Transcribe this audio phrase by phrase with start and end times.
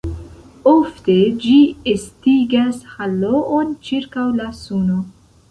[0.69, 1.51] Ofte ĝi
[1.93, 4.99] estigas haloon ĉirkaŭ la suno.